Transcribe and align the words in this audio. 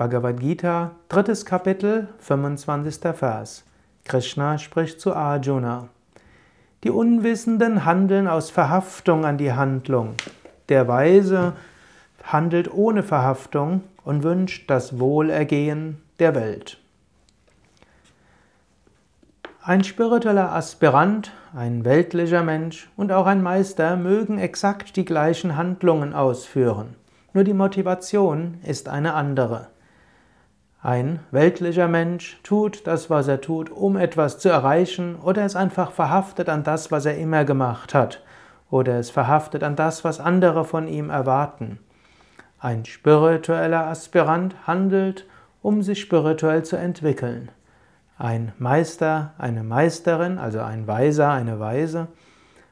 Bhagavad 0.00 0.40
Gita, 0.40 0.92
drittes 1.10 1.44
Kapitel, 1.44 2.08
25. 2.20 3.14
Vers. 3.14 3.64
Krishna 4.06 4.56
spricht 4.56 4.98
zu 4.98 5.14
Arjuna. 5.14 5.88
Die 6.84 6.88
Unwissenden 6.88 7.84
handeln 7.84 8.26
aus 8.26 8.48
Verhaftung 8.48 9.26
an 9.26 9.36
die 9.36 9.52
Handlung. 9.52 10.14
Der 10.70 10.88
Weise 10.88 11.52
handelt 12.24 12.72
ohne 12.72 13.02
Verhaftung 13.02 13.82
und 14.02 14.22
wünscht 14.22 14.70
das 14.70 14.98
Wohlergehen 14.98 16.00
der 16.18 16.34
Welt. 16.34 16.78
Ein 19.62 19.84
spiritueller 19.84 20.50
Aspirant, 20.52 21.30
ein 21.54 21.84
weltlicher 21.84 22.42
Mensch 22.42 22.88
und 22.96 23.12
auch 23.12 23.26
ein 23.26 23.42
Meister 23.42 23.96
mögen 23.96 24.38
exakt 24.38 24.96
die 24.96 25.04
gleichen 25.04 25.58
Handlungen 25.58 26.14
ausführen. 26.14 26.96
Nur 27.34 27.44
die 27.44 27.52
Motivation 27.52 28.60
ist 28.64 28.88
eine 28.88 29.12
andere. 29.12 29.68
Ein 30.82 31.20
weltlicher 31.30 31.88
Mensch 31.88 32.40
tut 32.42 32.86
das, 32.86 33.10
was 33.10 33.28
er 33.28 33.42
tut, 33.42 33.68
um 33.70 33.98
etwas 33.98 34.38
zu 34.38 34.48
erreichen, 34.48 35.16
oder 35.16 35.44
ist 35.44 35.54
einfach 35.54 35.92
verhaftet 35.92 36.48
an 36.48 36.64
das, 36.64 36.90
was 36.90 37.04
er 37.04 37.18
immer 37.18 37.44
gemacht 37.44 37.92
hat, 37.92 38.22
oder 38.70 38.98
ist 38.98 39.10
verhaftet 39.10 39.62
an 39.62 39.76
das, 39.76 40.04
was 40.04 40.20
andere 40.20 40.64
von 40.64 40.88
ihm 40.88 41.10
erwarten. 41.10 41.80
Ein 42.58 42.86
spiritueller 42.86 43.88
Aspirant 43.88 44.66
handelt, 44.66 45.26
um 45.60 45.82
sich 45.82 46.00
spirituell 46.00 46.62
zu 46.62 46.76
entwickeln. 46.76 47.50
Ein 48.16 48.52
Meister, 48.58 49.34
eine 49.36 49.62
Meisterin, 49.62 50.38
also 50.38 50.60
ein 50.60 50.86
Weiser, 50.86 51.30
eine 51.30 51.60
Weise, 51.60 52.08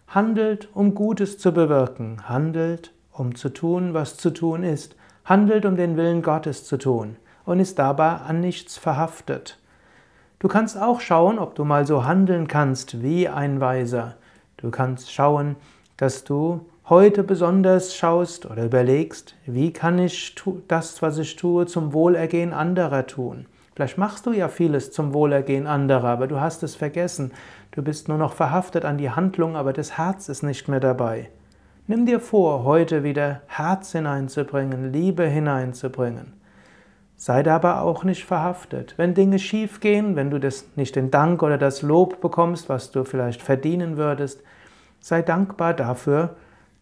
handelt, 0.06 0.70
um 0.74 0.94
Gutes 0.94 1.36
zu 1.36 1.52
bewirken, 1.52 2.26
handelt, 2.26 2.94
um 3.12 3.34
zu 3.34 3.50
tun, 3.50 3.92
was 3.92 4.16
zu 4.16 4.30
tun 4.30 4.62
ist, 4.62 4.96
handelt, 5.26 5.66
um 5.66 5.76
den 5.76 5.98
Willen 5.98 6.22
Gottes 6.22 6.64
zu 6.64 6.78
tun 6.78 7.16
und 7.48 7.60
ist 7.60 7.78
dabei 7.78 8.16
an 8.16 8.40
nichts 8.40 8.76
verhaftet. 8.76 9.58
Du 10.38 10.48
kannst 10.48 10.78
auch 10.78 11.00
schauen, 11.00 11.38
ob 11.38 11.54
du 11.54 11.64
mal 11.64 11.86
so 11.86 12.04
handeln 12.04 12.46
kannst 12.46 13.02
wie 13.02 13.26
ein 13.26 13.58
Weiser. 13.58 14.16
Du 14.58 14.70
kannst 14.70 15.10
schauen, 15.10 15.56
dass 15.96 16.24
du 16.24 16.66
heute 16.90 17.24
besonders 17.24 17.96
schaust 17.96 18.44
oder 18.44 18.66
überlegst, 18.66 19.34
wie 19.46 19.72
kann 19.72 19.98
ich 19.98 20.34
das, 20.68 21.00
was 21.00 21.16
ich 21.16 21.36
tue, 21.36 21.64
zum 21.64 21.94
Wohlergehen 21.94 22.52
anderer 22.52 23.06
tun. 23.06 23.46
Vielleicht 23.74 23.96
machst 23.96 24.26
du 24.26 24.32
ja 24.32 24.48
vieles 24.48 24.92
zum 24.92 25.14
Wohlergehen 25.14 25.66
anderer, 25.66 26.08
aber 26.08 26.26
du 26.26 26.38
hast 26.40 26.62
es 26.62 26.76
vergessen. 26.76 27.32
Du 27.70 27.82
bist 27.82 28.08
nur 28.08 28.18
noch 28.18 28.34
verhaftet 28.34 28.84
an 28.84 28.98
die 28.98 29.10
Handlung, 29.10 29.56
aber 29.56 29.72
das 29.72 29.96
Herz 29.96 30.28
ist 30.28 30.42
nicht 30.42 30.68
mehr 30.68 30.80
dabei. 30.80 31.30
Nimm 31.86 32.04
dir 32.04 32.20
vor, 32.20 32.64
heute 32.64 33.04
wieder 33.04 33.40
Herz 33.46 33.92
hineinzubringen, 33.92 34.92
Liebe 34.92 35.24
hineinzubringen. 35.24 36.34
Sei 37.20 37.42
dabei 37.42 37.80
auch 37.80 38.04
nicht 38.04 38.24
verhaftet. 38.24 38.94
Wenn 38.96 39.12
Dinge 39.12 39.40
schief 39.40 39.80
gehen, 39.80 40.14
wenn 40.14 40.30
du 40.30 40.38
das 40.38 40.68
nicht 40.76 40.94
den 40.94 41.10
Dank 41.10 41.42
oder 41.42 41.58
das 41.58 41.82
Lob 41.82 42.20
bekommst, 42.20 42.68
was 42.68 42.92
du 42.92 43.02
vielleicht 43.02 43.42
verdienen 43.42 43.96
würdest, 43.96 44.40
sei 45.00 45.22
dankbar 45.22 45.74
dafür, 45.74 46.36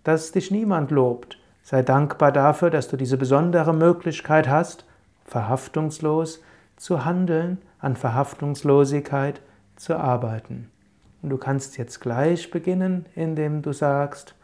dass 0.05 0.33
dich 0.33 0.51
niemand 0.51 0.91
lobt. 0.91 1.39
Sei 1.63 1.81
dankbar 1.81 2.33
dafür, 2.33 2.69
dass 2.69 2.89
du 2.89 2.99
diese 2.99 3.17
besondere 3.17 3.73
Möglichkeit 3.73 4.47
hast, 4.47 4.85
verhaftungslos 5.25 6.43
zu 6.77 7.07
handeln, 7.07 7.57
an 7.79 7.97
Verhaftungslosigkeit 7.97 9.41
zu 9.77 9.97
arbeiten. 9.97 10.71
Und 11.23 11.31
du 11.31 11.39
kannst 11.39 11.79
jetzt 11.79 12.03
gleich 12.03 12.51
beginnen, 12.51 13.07
indem 13.15 13.63
du 13.63 13.73
sagst, 13.73 14.35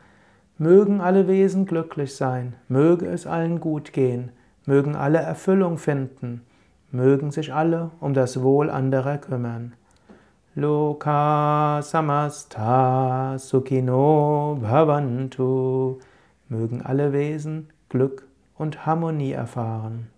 mögen 0.57 1.03
alle 1.03 1.29
Wesen 1.29 1.67
glücklich 1.67 2.17
sein, 2.17 2.55
möge 2.69 3.07
es 3.07 3.27
allen 3.27 3.61
gut 3.61 3.93
gehen, 3.93 4.33
mögen 4.67 4.97
alle 4.97 5.19
Erfüllung 5.19 5.79
finden, 5.79 6.43
mögen 6.91 7.31
sich 7.31 7.53
alle 7.53 7.91
um 8.01 8.15
das 8.15 8.43
Wohl 8.43 8.71
anderer 8.71 9.19
kümmern. 9.19 9.75
Loka 10.55 11.81
samasta 11.83 13.39
sukino 13.39 14.59
bhavantu. 14.61 15.99
Mögen 16.49 16.83
alle 16.83 17.15
Wesen 17.15 17.71
Glück 17.89 18.27
und 18.59 18.85
Harmonie 18.85 19.33
erfahren. 19.33 20.11